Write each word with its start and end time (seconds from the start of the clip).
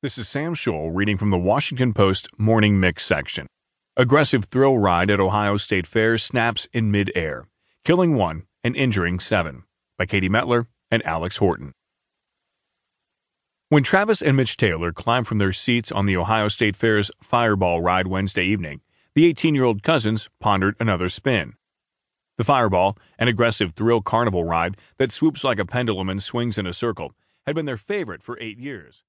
This 0.00 0.16
is 0.16 0.28
Sam 0.28 0.54
Scholl 0.54 0.92
reading 0.94 1.18
from 1.18 1.30
the 1.30 1.36
Washington 1.36 1.92
Post 1.92 2.28
Morning 2.38 2.78
Mix 2.78 3.04
section. 3.04 3.48
Aggressive 3.96 4.44
thrill 4.44 4.78
ride 4.78 5.10
at 5.10 5.18
Ohio 5.18 5.56
State 5.56 5.88
Fair 5.88 6.18
snaps 6.18 6.68
in 6.72 6.92
midair, 6.92 7.48
killing 7.84 8.14
one 8.14 8.44
and 8.62 8.76
injuring 8.76 9.18
seven. 9.18 9.64
By 9.98 10.06
Katie 10.06 10.28
Mettler 10.28 10.68
and 10.88 11.04
Alex 11.04 11.38
Horton. 11.38 11.72
When 13.70 13.82
Travis 13.82 14.22
and 14.22 14.36
Mitch 14.36 14.56
Taylor 14.56 14.92
climbed 14.92 15.26
from 15.26 15.38
their 15.38 15.52
seats 15.52 15.90
on 15.90 16.06
the 16.06 16.16
Ohio 16.16 16.46
State 16.46 16.76
Fair's 16.76 17.10
Fireball 17.20 17.80
ride 17.80 18.06
Wednesday 18.06 18.44
evening, 18.44 18.82
the 19.16 19.26
18 19.26 19.56
year 19.56 19.64
old 19.64 19.82
cousins 19.82 20.28
pondered 20.38 20.76
another 20.78 21.08
spin. 21.08 21.54
The 22.36 22.44
Fireball, 22.44 22.96
an 23.18 23.26
aggressive 23.26 23.72
thrill 23.72 24.02
carnival 24.02 24.44
ride 24.44 24.76
that 24.98 25.10
swoops 25.10 25.42
like 25.42 25.58
a 25.58 25.66
pendulum 25.66 26.08
and 26.08 26.22
swings 26.22 26.56
in 26.56 26.68
a 26.68 26.72
circle, 26.72 27.14
had 27.46 27.56
been 27.56 27.66
their 27.66 27.76
favorite 27.76 28.22
for 28.22 28.38
eight 28.40 28.60
years. 28.60 29.02